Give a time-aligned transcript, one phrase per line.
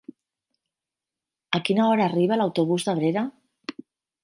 [1.59, 3.27] A quina hora arriba l'autobús d'Abrera?